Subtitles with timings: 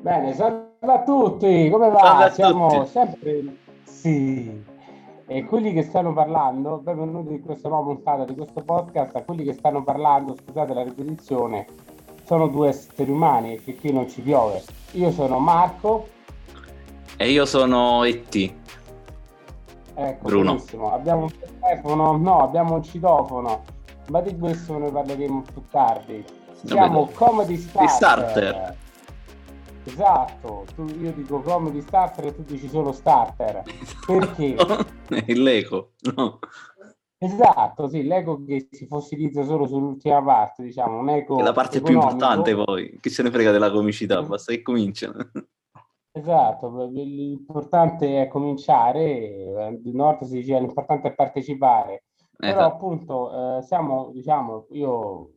[0.00, 2.30] Bene, salve a tutti, come va?
[2.32, 2.88] Siamo tutti.
[2.88, 4.64] sempre sì.
[5.26, 9.42] E quelli che stanno parlando, benvenuti in questa nuova puntata di questo podcast, a quelli
[9.42, 11.66] che stanno parlando, scusate la ripetizione,
[12.24, 14.62] sono due esseri umani che qui non ci piove.
[14.92, 16.06] Io sono Marco.
[17.16, 18.54] E io sono E.T.
[19.94, 20.52] Ecco, Bruno.
[20.52, 20.92] Benissimo.
[20.92, 23.62] Abbiamo un telefono, no, abbiamo un citofono,
[24.08, 26.24] ma di questo ne parleremo più tardi.
[26.64, 27.88] Siamo Comedy Starter.
[27.88, 28.76] starter.
[29.84, 33.62] Esatto, tu, io dico Comedy Starter e tu dici solo Starter.
[34.06, 34.56] Perché?
[35.26, 36.38] Il Lego, no.
[37.18, 41.38] Esatto, sì, l'ego che si fossilizza solo sull'ultima parte, diciamo, un eco...
[41.38, 42.06] È la parte economico.
[42.06, 45.30] più importante poi, chi se ne frega della comicità, basta che cominciano.
[46.12, 52.04] Esatto, l'importante è cominciare, di nord si dice l'importante è partecipare,
[52.36, 52.74] però esatto.
[52.74, 55.30] appunto eh, siamo, diciamo, io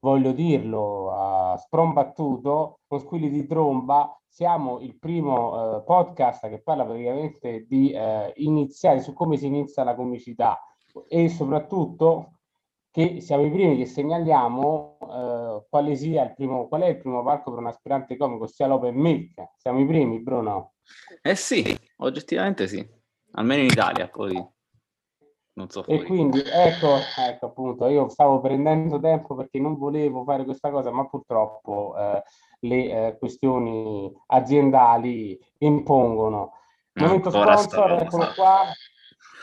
[0.00, 6.84] voglio dirlo a sprombattuto, con squilli di tromba, siamo il primo eh, podcast che parla
[6.84, 10.60] praticamente di eh, iniziare, su come si inizia la comicità
[11.08, 12.34] e soprattutto
[12.90, 17.24] che siamo i primi che segnaliamo eh, quale sia il primo, qual è il primo
[17.24, 19.32] parco per un aspirante comico, sia l'open mic.
[19.56, 20.74] Siamo i primi, Bruno.
[21.20, 22.86] Eh sì, oggettivamente sì,
[23.32, 24.34] almeno in Italia, poi
[25.54, 25.86] non so.
[25.86, 30.90] E quindi ecco, ecco appunto, io stavo prendendo tempo perché non volevo fare questa cosa,
[30.90, 32.22] ma purtroppo eh,
[32.60, 36.52] le eh, questioni aziendali impongono.
[36.94, 38.64] Momento sponsor, eccolo qua,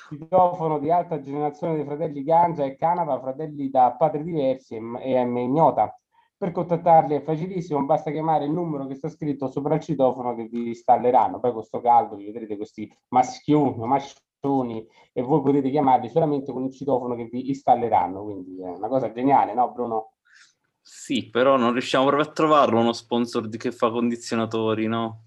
[0.09, 5.37] citofono di alta generazione dei fratelli Gangia e Canava, fratelli da padri diversi e M
[5.37, 5.95] ignota.
[6.37, 10.45] Per contattarli è facilissimo, basta chiamare il numero che sta scritto sopra il citofono che
[10.45, 11.39] vi installeranno.
[11.39, 14.25] Poi con sto caldo vi vedrete questi maschioni, mascioni
[15.14, 18.23] e voi potete chiamarli solamente con il citofono che vi installeranno.
[18.23, 20.14] Quindi è una cosa geniale, no Bruno?
[20.81, 25.25] Sì, però non riusciamo proprio a trovarlo uno sponsor che fa condizionatori, no?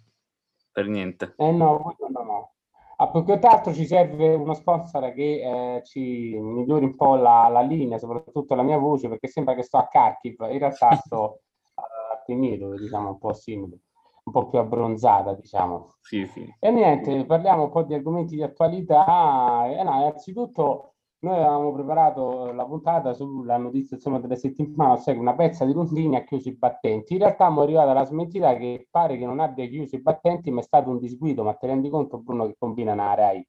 [0.73, 1.35] Per niente.
[1.37, 2.55] Eh no, no, no.
[2.97, 7.49] A più che altro ci serve uno sponsor che eh, ci migliori un po' la,
[7.49, 11.41] la, linea, soprattutto la mia voce, perché sembra che sto a Kharkiv, in realtà sto
[11.75, 13.79] a Timido, diciamo un po' simile,
[14.25, 15.95] un po' più abbronzata, diciamo.
[16.01, 16.55] Sì, sì.
[16.59, 19.67] E niente, parliamo un po' di argomenti di attualità.
[19.67, 25.19] Eh, no, innanzitutto noi avevamo preparato la puntata sulla notizia insomma, della settimana, ossia che
[25.19, 27.15] una pezza di Rondini ha chiuso i battenti.
[27.15, 30.61] In realtà siamo arrivati alla smentita che pare che non abbia chiuso i battenti, ma
[30.61, 31.43] è stato un disguido.
[31.43, 33.47] Ma ti rendi conto, Bruno, che combina una Rai?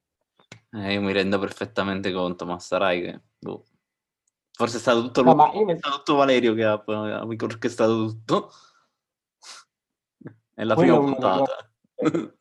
[0.72, 3.22] Eh, io mi rendo perfettamente conto, ma sarai che...
[3.38, 3.64] Boh.
[4.52, 5.66] Forse è stato tutto, no, lui, io...
[5.68, 8.50] è stato tutto Valerio che ha, ha orchestrato tutto.
[10.56, 11.70] È la Quello prima puntata.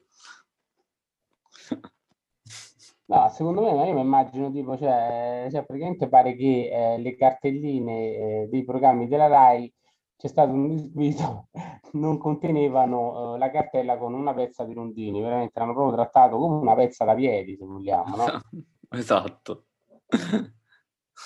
[3.07, 8.15] No, secondo me, io mi immagino tipo, cioè, cioè praticamente pare che eh, le cartelline
[8.15, 9.71] eh, dei programmi della RAI
[10.17, 11.49] c'è stato un disguido,
[11.93, 16.57] non contenevano eh, la cartella con una pezza di rondini, veramente l'hanno proprio trattato come
[16.57, 18.25] una pezza da piedi, se vogliamo, no?
[18.97, 19.65] Esatto.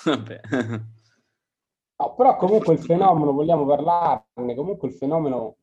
[0.04, 0.40] Vabbè.
[1.96, 5.56] No, però comunque il fenomeno, vogliamo parlarne, comunque il fenomeno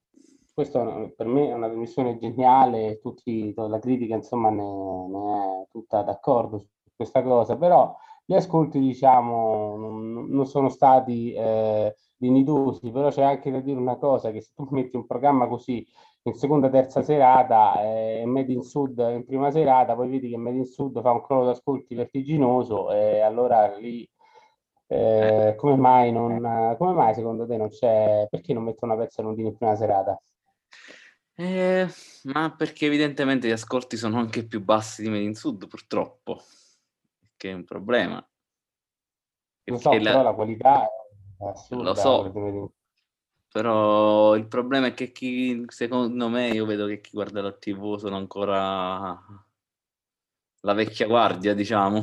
[0.57, 4.63] questo per me è una missione geniale, tutti, la critica insomma ne,
[5.07, 7.95] ne, è tutta d'accordo su questa cosa, però
[8.25, 13.97] gli ascolti diciamo non, non sono stati eh, dignitosi, però c'è anche da dire una
[13.97, 15.85] cosa, che se tu metti un programma così
[16.23, 20.38] in seconda, terza serata eh, e Made in Sud in prima serata, poi vedi che
[20.38, 24.09] Made in Sud fa un crollo d'ascolti vertiginoso e allora lì
[24.88, 29.22] eh, come, mai non, come mai secondo te non c'è, perché non metto una pezza
[29.22, 30.19] in prima serata?
[31.40, 31.88] Eh,
[32.24, 36.42] ma perché evidentemente gli ascolti sono anche più bassi di Made in Sud, purtroppo,
[37.36, 38.28] che è un problema.
[39.66, 40.00] Lo so, la...
[40.00, 40.88] però la qualità
[41.38, 41.84] è assurda.
[41.84, 42.72] Lo so,
[43.52, 47.97] però il problema è che chi, secondo me, io vedo che chi guarda la TV
[47.97, 49.16] sono ancora
[50.62, 52.02] la vecchia guardia, diciamo.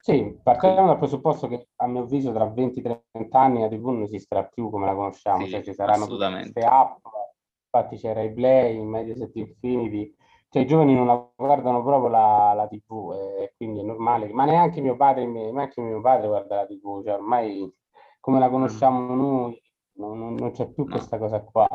[0.00, 3.00] Sì, partiamo dal presupposto che a mio avviso tra 20-30
[3.30, 6.98] anni la TV non esisterà più come la conosciamo, sì, cioè ci saranno queste app
[7.76, 10.14] infatti c'era i Play, Mediaset Infinity,
[10.48, 14.44] cioè i giovani non la guardano proprio la, la TV e quindi è normale, ma
[14.44, 17.70] neanche mio padre, neanche mio padre guarda la TV, cioè ormai
[18.20, 19.62] come la conosciamo noi
[19.94, 20.90] non, non c'è più no.
[20.90, 21.68] questa cosa qua.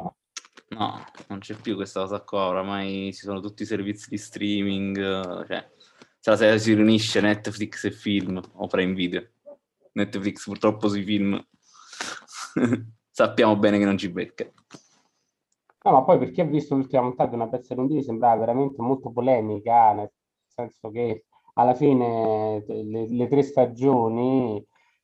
[0.70, 5.46] No, non c'è più questa cosa qua, oramai ci sono tutti i servizi di streaming,
[5.46, 5.70] cioè
[6.18, 9.28] se la sera si riunisce Netflix e film o Prime Video.
[9.94, 11.46] Netflix purtroppo sui film
[13.12, 14.50] sappiamo bene che non ci becca.
[15.84, 18.82] No, ma poi per chi ha visto l'ultima puntata di una pezza rondini sembrava veramente
[18.82, 20.12] molto polemica, nel
[20.46, 21.26] senso che
[21.56, 24.64] alla fine le, le tre stagioni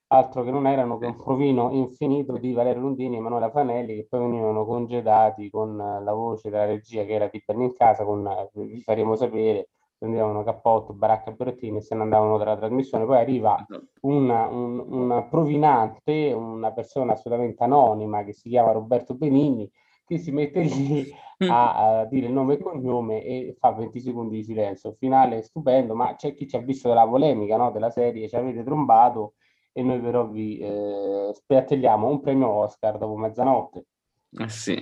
[0.10, 4.06] altro che non erano che un provino infinito di Valerio Lundini e Emanuela Fanelli che
[4.08, 8.24] poi venivano congedati con la voce della regia che era di Benni in casa con
[8.54, 13.06] vi faremo sapere prendevano cappotto, baracca e berrettini e se ne andavano dalla trasmissione.
[13.06, 13.66] Poi arriva
[14.02, 19.70] una, un, una provinante, una persona assolutamente anonima che si chiama Roberto Benigni,
[20.08, 21.14] che si mette lì
[21.50, 24.96] a, a, dire il nome e cognome e fa 20 secondi di silenzio.
[24.98, 27.72] Finale stupendo, ma c'è chi ci ha visto della polemica no?
[27.72, 29.34] della serie, ci avete trombato
[29.74, 33.86] e noi però vi eh, spiattelliamo un premio Oscar dopo mezzanotte.
[34.32, 34.82] Eh sì,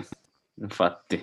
[0.56, 1.22] infatti,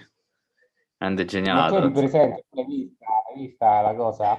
[0.98, 1.74] grande genialato.
[1.74, 4.32] Ma tu presente, l'hai vista, hai vista la cosa?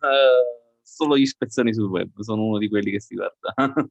[0.00, 3.54] Uh, solo gli spezzoni sul web, sono uno di quelli che si guarda.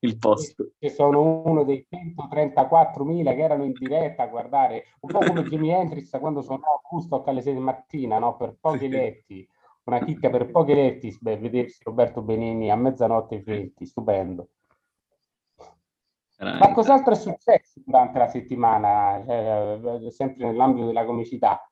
[0.00, 0.72] il post.
[0.78, 5.70] Che sono uno dei 134.000 che erano in diretta a guardare, un po' come Jimi
[5.70, 8.36] Hendrix quando suonò a Woodstock alle 6 di mattina, no?
[8.36, 9.48] per pochi letti
[9.84, 14.48] una chicca per pochi letti, beh, vedersi Roberto Benini a mezzanotte e 20, stupendo.
[16.38, 21.68] Ma cos'altro è successo durante la settimana, eh, sempre nell'ambito della comicità?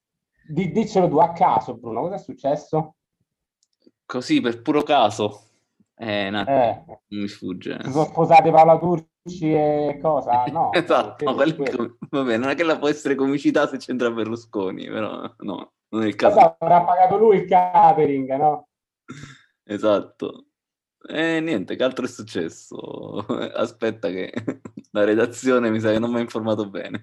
[0.46, 2.96] D- dicelo tu a caso, Bruno, cosa è successo?
[4.04, 5.47] Così, per puro caso.
[6.00, 6.84] Eh, no, eh.
[7.08, 7.78] mi sfugge.
[7.82, 10.44] Si sono sposate Paola Turci e cosa?
[10.50, 10.72] No.
[10.72, 15.34] esatto, no, com- vabbè, non è che la può essere comicità se c'entra Berlusconi, però
[15.38, 16.38] no, non è il caso.
[16.38, 18.68] Esatto, avrà pagato lui il catering, no?
[19.70, 20.46] Esatto.
[21.06, 22.76] E niente, che altro è successo?
[23.54, 24.32] Aspetta che
[24.92, 27.02] la redazione mi sa che non mi ha informato bene.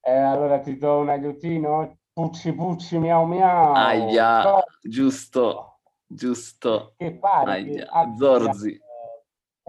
[0.00, 1.98] Eh, allora ti do un aiutino?
[2.12, 3.72] Pucci pucci miau miau.
[3.72, 4.64] Aia, no.
[4.82, 5.69] giusto,
[6.10, 6.94] giusto.
[6.96, 7.84] Che pare Aia.
[7.84, 8.80] Che Zorzi.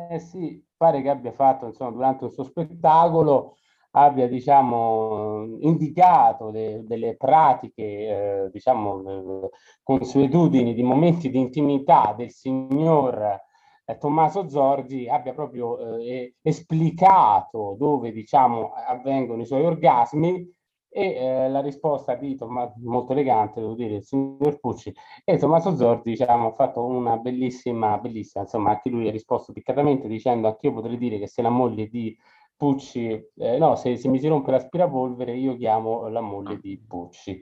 [0.09, 3.57] Eh sì, pare che abbia fatto insomma, durante il suo spettacolo
[3.91, 9.49] abbia diciamo, indicato le, delle pratiche, eh, diciamo,
[9.83, 13.39] consuetudini di momenti di intimità del signor
[13.85, 20.59] eh, Tommaso Zorzi, abbia proprio eh, esplicato dove diciamo, avvengono i suoi orgasmi
[20.93, 24.93] e eh, la risposta di Tommaso, molto elegante, devo dire, il signor Pucci
[25.23, 30.09] e Tommaso Zorzi diciamo, ha fatto una bellissima, bellissima, insomma anche lui ha risposto piccatamente
[30.09, 32.17] dicendo anche io potrei dire che se la moglie di
[32.57, 37.41] Pucci, eh, no, se, se, mi si rompe l'aspirapolvere io chiamo la moglie di Pucci.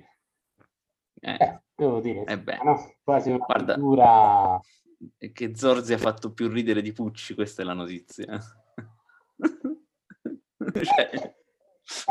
[1.22, 2.94] Eh, eh, devo dire, eh no?
[3.04, 4.60] quasi una Guarda, figura...
[5.18, 8.38] Che Zorzi ha fatto più ridere di Pucci, questa è la notizia.
[10.84, 11.38] cioè...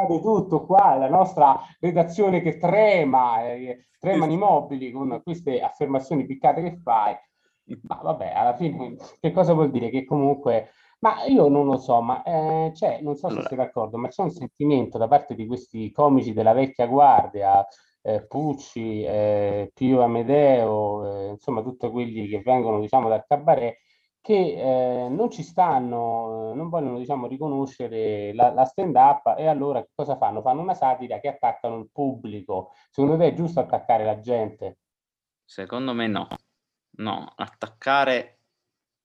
[0.09, 6.27] Di tutto qua, la nostra redazione che trema, eh, tremano i mobili con queste affermazioni
[6.27, 7.17] piccate che fai.
[7.83, 9.91] Ma vabbè, alla fine che cosa vuol dire?
[9.91, 10.71] Che comunque
[11.01, 14.23] ma io non lo so, ma eh, c'è, non so se sei d'accordo, ma c'è
[14.23, 17.65] un sentimento da parte di questi comici della vecchia guardia,
[18.03, 23.77] eh, Pucci, eh, Pio Amedeo, eh, insomma tutti quelli che vengono diciamo dal cabaret,
[24.29, 30.19] che eh, non ci stanno, non vogliono diciamo riconoscere la, la stand-up e allora cosa
[30.19, 30.43] fanno?
[30.43, 32.73] Fanno una satira che attaccano il pubblico.
[32.91, 34.81] Secondo te è giusto attaccare la gente?
[35.47, 36.29] Secondo me no.
[36.99, 38.35] No, attaccare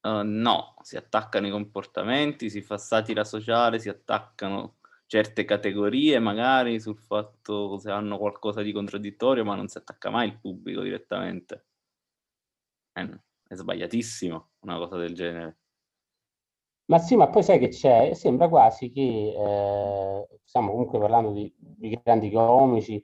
[0.06, 6.78] Uh, no, si attaccano i comportamenti, si fa satira sociale, si attaccano certe categorie magari
[6.82, 11.68] sul fatto se hanno qualcosa di contraddittorio, ma non si attacca mai il pubblico direttamente.
[12.92, 15.58] Eh, è sbagliatissimo una cosa del genere.
[16.86, 18.14] Ma sì, ma poi sai che c'è?
[18.14, 23.02] Sembra quasi che, eh, stiamo comunque parlando di, di grandi comici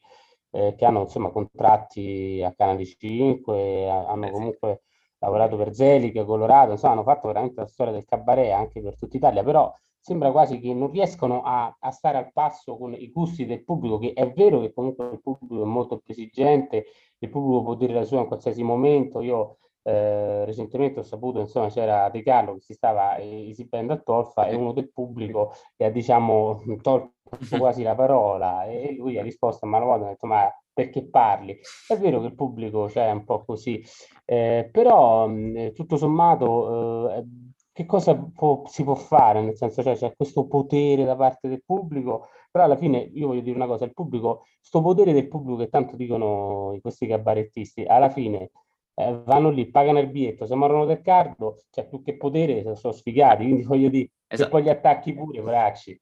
[0.51, 4.81] eh, che hanno insomma contratti a Canale 5, hanno eh, comunque
[5.19, 9.17] lavorato per Zelica, Colorado, insomma hanno fatto veramente la storia del cabaret anche per tutta
[9.17, 13.45] Italia, però sembra quasi che non riescono a, a, stare al passo con i gusti
[13.45, 16.85] del pubblico, che è vero che comunque il pubblico è molto più esigente,
[17.19, 19.57] il pubblico può dire la sua in qualsiasi momento, io
[19.89, 24.55] eh, recentemente ho saputo, insomma, c'era Di Carlo che si stava esibendo a Tolfa e
[24.55, 27.13] uno del pubblico gli ha, diciamo, tolto
[27.57, 31.59] quasi la parola e lui ha risposto a Malavoglia, ha detto ma perché parli.
[31.87, 33.83] È vero che il pubblico c'è cioè, un po' così,
[34.25, 37.25] eh, però mh, tutto sommato eh,
[37.71, 39.41] che cosa può, si può fare?
[39.41, 43.41] Nel senso cioè, c'è questo potere da parte del pubblico, però alla fine io voglio
[43.41, 48.09] dire una cosa, il pubblico, questo potere del pubblico che tanto dicono questi cabarettisti, alla
[48.09, 48.51] fine
[48.99, 52.91] eh, vanno lì, pagano il biglietto, se morrono del cardo, c'è più che potere, sono
[52.91, 54.43] sfigati, quindi voglio dire, esatto.
[54.43, 56.01] se poi gli attacchi pure, bracci.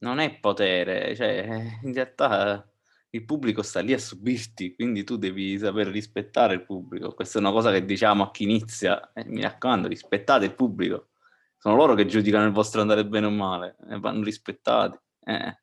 [0.00, 1.46] Non è potere, cioè
[1.82, 2.66] in realtà
[3.10, 7.12] il pubblico sta lì a subirti, quindi tu devi saper rispettare il pubblico.
[7.12, 11.08] Questa è una cosa che diciamo a chi inizia, eh, mi raccomando, rispettate il pubblico.
[11.58, 14.98] Sono loro che giudicano il vostro andare bene o male, e vanno rispettati.
[15.24, 15.60] Eh.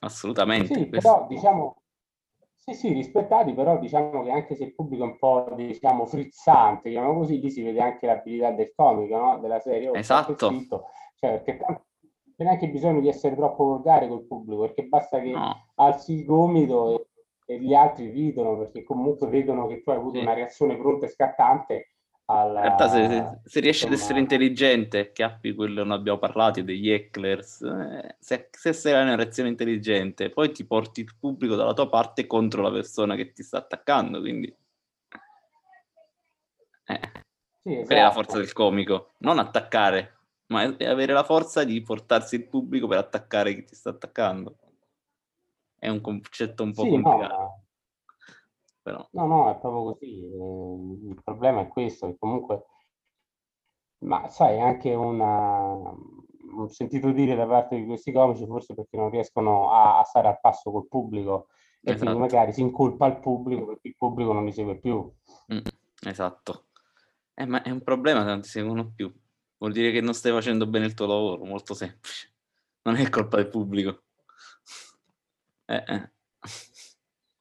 [0.00, 0.72] Assolutamente.
[0.72, 1.79] Sì, però diciamo,
[2.62, 6.90] Sì, sì, rispettati, però diciamo che anche se il pubblico è un po', diciamo, frizzante,
[6.90, 9.38] diciamo così, lì si vede anche l'abilità del comico, no?
[9.38, 9.88] Della serie.
[9.88, 10.48] Oh, esatto.
[11.16, 11.84] Cioè, perché tanto
[12.40, 15.68] non è neanche bisogno di essere troppo volgare col pubblico, perché basta che no.
[15.76, 17.06] alzi il gomito
[17.46, 20.22] e, e, gli altri ridono, perché comunque vedono che tu hai avuto sì.
[20.22, 21.89] una reazione pronta e scattante
[22.30, 23.94] alla, in realtà se, se riesci insomma...
[23.94, 29.00] ad essere intelligente, che appi quello non abbiamo parlato, degli hecklers, eh, se, se sei
[29.00, 33.32] una reazione intelligente, poi ti porti il pubblico dalla tua parte contro la persona che
[33.32, 34.54] ti sta attaccando, quindi...
[36.86, 37.00] Eh.
[37.62, 37.94] Sì, esatto.
[37.94, 42.86] è la forza del comico, non attaccare, ma avere la forza di portarsi il pubblico
[42.86, 44.56] per attaccare chi ti sta attaccando.
[45.78, 47.36] È un concetto un po' sì, complicato.
[47.36, 47.39] No,
[48.90, 49.08] però.
[49.12, 50.20] No, no, è proprio così.
[50.20, 52.66] Eh, il problema è questo, che comunque,
[53.98, 59.10] ma sai, anche una, ho sentito dire da parte di questi comici, forse perché non
[59.10, 61.48] riescono a, a stare al passo col pubblico
[61.82, 62.04] e esatto.
[62.04, 65.10] quindi magari si incolpa il pubblico perché il pubblico non li segue più.
[65.52, 65.60] Mm,
[66.06, 66.66] esatto.
[67.34, 69.12] Eh, ma è un problema se non ti seguono più.
[69.56, 72.34] Vuol dire che non stai facendo bene il tuo lavoro, molto semplice.
[72.82, 74.02] Non è colpa del pubblico.
[75.66, 76.12] Eh, eh.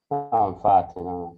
[0.09, 1.35] No, infatti, no.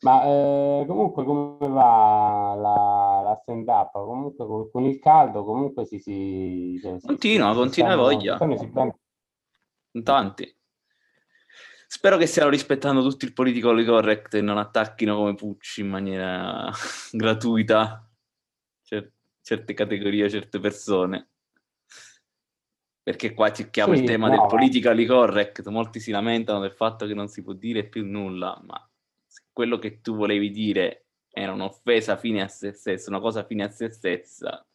[0.00, 3.92] Ma eh, comunque come va la, la stand up?
[3.92, 5.98] Comunque con, con il caldo comunque si...
[5.98, 8.38] si cioè, continua, si, continua si voglia.
[8.38, 10.56] Si Tanti.
[11.86, 16.70] Spero che stiano rispettando tutti il politically correct e non attacchino come Pucci in maniera
[17.12, 18.10] gratuita
[18.82, 19.12] cer-
[19.42, 21.33] certe categorie, certe persone
[23.04, 24.36] perché qua cerchiamo sì, il tema no.
[24.38, 28.58] del politically correct, molti si lamentano del fatto che non si può dire più nulla,
[28.66, 28.90] ma
[29.26, 33.64] se quello che tu volevi dire era un'offesa fine a se stessa, una cosa fine
[33.64, 34.66] a se stessa,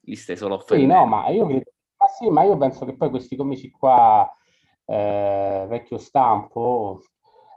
[0.00, 0.92] li stai solo offendendo.
[0.92, 4.28] Sì, no, ma io, ma sì, ma io penso che poi questi comici qua,
[4.84, 7.04] eh, vecchio stampo,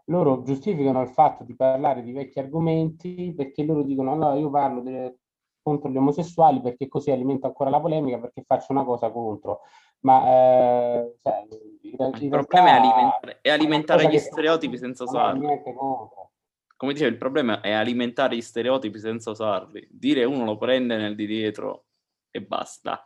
[0.05, 4.81] loro giustificano il fatto di parlare di vecchi argomenti perché loro dicono allora io parlo
[4.81, 5.17] delle
[5.61, 9.61] contro gli omosessuali perché così alimento ancora la polemica perché faccio una cosa contro.
[10.01, 11.45] Ma eh, cioè,
[11.81, 15.61] in, in il problema è alimentare, è alimentare gli stereotipi senza usarli.
[16.75, 19.85] Come dicevo, il problema è alimentare gli stereotipi senza usarli.
[19.91, 21.85] Dire uno lo prende nel di dietro
[22.31, 23.03] e basta.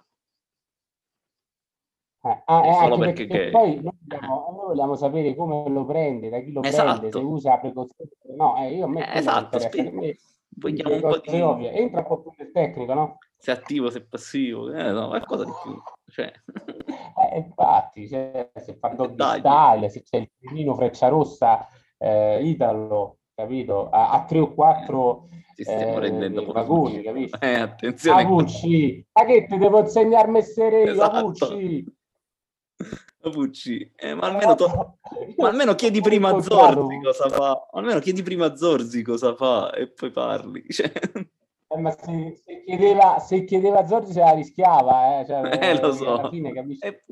[2.26, 3.50] Eh, ah, eh, solo perché, perché che...
[3.50, 7.00] poi noi vogliamo, noi vogliamo, sapere come lo prende, da chi lo esatto.
[7.00, 8.18] prende, se usa precocemente.
[8.38, 9.58] No, eh, io a me eh, esatto,
[9.92, 10.18] me,
[10.58, 11.42] vogliamo un po' di...
[11.42, 11.72] Ovvie.
[11.72, 13.18] Entra un po' più nel tecnico, no?
[13.38, 15.82] Se attivo, se passivo, eh, no, qualcosa di più.
[16.06, 16.32] Cioè.
[17.34, 21.68] Eh, infatti, cioè, se fa doggy style, se c'è il pinino freccia rossa
[21.98, 23.90] eh, Italo, capito?
[23.90, 27.40] A, a tre o quattro Ci stiamo eh, rendendo vagoni, capito?
[27.40, 28.22] Eh, attenzione.
[28.22, 31.16] Avucci, ma che ti devo insegnare messere io, esatto.
[31.16, 31.86] Avucci?
[33.32, 34.98] Pucci, eh, ma, almeno to-
[35.38, 39.72] ma almeno chiedi prima a Zorzi cosa fa, almeno chiedi prima a Zorzi cosa fa
[39.74, 40.66] e poi parli.
[40.68, 40.92] Cioè...
[41.68, 45.80] Eh, ma se, se, chiedeva, se chiedeva a Zorzi se la rischiava, eh, cioè, eh
[45.80, 46.18] lo so.
[46.18, 46.52] Alla fine,
[46.82, 47.04] Eh,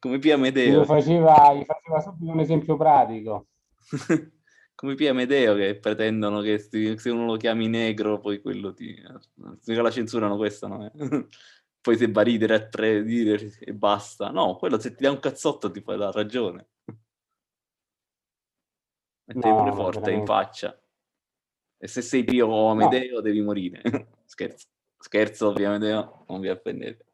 [0.00, 0.82] Come Pia Medeo.
[0.82, 3.46] Gli faceva, gli faceva subito un esempio pratico.
[4.74, 8.92] Come Pia Medeo che pretendono che se uno lo chiami negro poi quello ti...
[9.66, 10.90] La censurano questa, no?
[11.84, 14.30] Poi se va a ridere a tre dire e basta.
[14.30, 16.68] No, quello se ti dà un cazzotto ti fai la ragione.
[19.26, 20.20] Metti no, pure forte veramente.
[20.20, 20.82] in faccia.
[21.76, 23.20] E se sei Pio o Amedeo no.
[23.20, 23.82] devi morire.
[24.24, 24.66] Scherzo.
[24.96, 27.04] Scherzo, Amedeo, non vi offendete.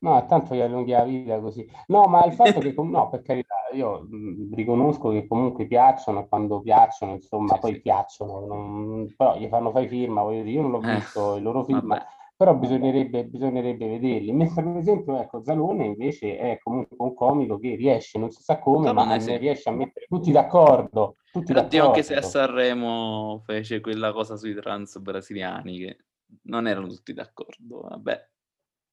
[0.00, 1.66] No, tanto gli allunghi la vita così.
[1.86, 6.60] No, ma il fatto che, no, per carità, io mh, riconosco che comunque piacciono, quando
[6.60, 7.80] piacciono, insomma, sì, poi sì.
[7.80, 11.42] piacciono, non, però gli fanno fare firma, voglio dire, io non l'ho eh, visto il
[11.42, 14.32] loro film, vabbè però bisognerebbe, bisognerebbe vederli.
[14.32, 18.58] Mentre per esempio, ecco, Zalone invece è comunque un comico che riesce, non si sa
[18.58, 19.36] come, Zalone, ma sì.
[19.36, 21.16] riesce a mettere tutti d'accordo.
[21.30, 21.86] Tutti d'accordo.
[21.88, 25.98] anche se a Sanremo fece quella cosa sui trans brasiliani che
[26.44, 28.28] non erano tutti d'accordo, vabbè.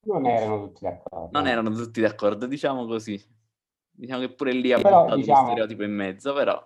[0.07, 1.29] Non erano tutti d'accordo.
[1.31, 3.17] Non erano tutti d'accordo, diciamo così.
[3.89, 5.45] Diciamo che pure lì ha buttato diciamo...
[5.45, 6.61] stereotipo in mezzo, però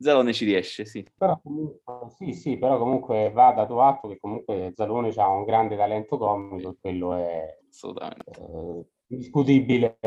[0.00, 1.06] Zalone ci riesce, sì.
[1.16, 1.80] Però comunque,
[2.16, 6.76] sì, sì, però comunque va dato atto che comunque Zalone ha un grande talento comico
[6.80, 9.98] quello è assolutamente eh, discutibile.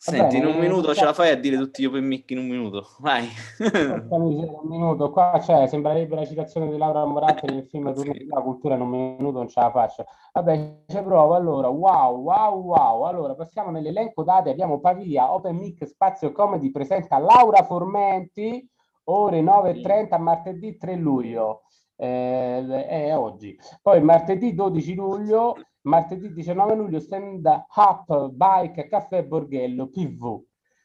[0.00, 2.46] Senti, in un minuto ce la fai a dire tutti gli open mic in un
[2.46, 2.86] minuto?
[3.00, 3.28] Vai.
[4.10, 8.26] un minuto, qua cioè, sembrerebbe la citazione di Laura Moratti nel film sì.
[8.28, 10.04] La cultura in un minuto non ce la faccio.
[10.34, 11.66] Vabbè, ci provo allora.
[11.66, 13.02] Wow, wow, wow.
[13.06, 14.50] Allora, passiamo nell'elenco date.
[14.50, 18.64] Abbiamo Pavia, Open Mic, Spazio Comedy presenta Laura Formenti,
[19.04, 21.62] ore 9.30 martedì 3 luglio.
[21.96, 23.58] Eh, è oggi.
[23.82, 30.42] Poi martedì 12 luglio martedì 19 luglio stand up, bike, caffè Borghello, PV,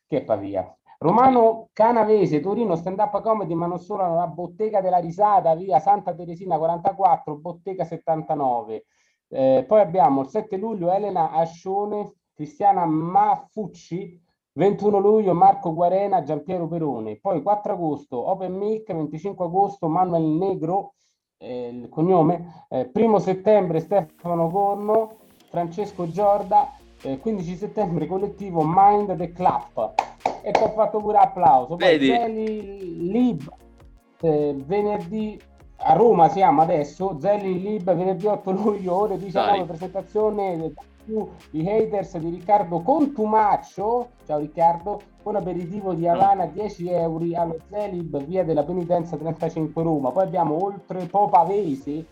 [0.07, 0.75] che Pavia.
[0.99, 6.13] Romano Canavese, Torino, stand up comedy, ma non solo, la bottega della risata, via Santa
[6.13, 8.85] Teresina 44, bottega 79.
[9.27, 14.21] Eh, poi abbiamo il 7 luglio Elena Ascione, Cristiana Maffucci,
[14.53, 17.19] 21 luglio Marco Guarena, Giampiero Perone.
[17.19, 20.93] Poi 4 agosto Open Mic, 25 agosto Manuel Negro,
[21.43, 25.15] eh, il cognome, eh, 1 settembre Stefano Corno,
[25.49, 26.71] Francesco Giorda,
[27.01, 29.93] eh, 15 settembre collettivo Mind the Clap
[30.41, 31.75] e ti ho fatto pure applauso.
[31.75, 33.51] Poi Zeli Lib
[34.21, 35.39] eh, venerdì
[35.85, 39.65] a Roma siamo adesso, Zelli Lib venerdì 8 luglio ore 19 Dai.
[39.65, 47.25] presentazione più i haters di Riccardo Contumaccio, ciao Riccardo, un aperitivo di Havana 10 euro
[47.35, 50.11] allo Zelib, via della penitenza 35 Roma.
[50.11, 52.05] Poi abbiamo oltre Popavesi,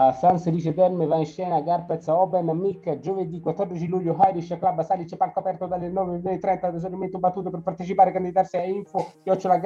[0.00, 4.80] a San Serice Terme va in scena Garpez Open Mic giovedì 14 luglio Irish Club
[4.82, 9.58] Salice Palco aperto dalle 9.30 tesorimento battuto per partecipare candidarsi a info chiocciola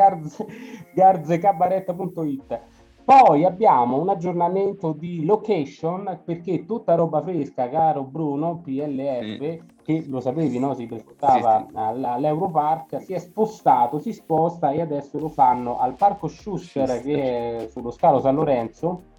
[0.94, 2.60] garzecabaret.it
[3.04, 9.58] poi abbiamo un aggiornamento di location perché tutta roba fresca, caro Bruno, PLF, mm.
[9.82, 10.72] che lo sapevi, no?
[10.74, 11.76] si presentava sì, sì.
[11.76, 17.66] all'Europark, si è spostato, si sposta e adesso lo fanno al Parco Schuster, che è
[17.68, 19.10] sullo scalo San Lorenzo.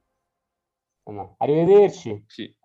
[1.12, 1.34] no.
[1.38, 2.24] Arrivederci.
[2.26, 2.56] Sì.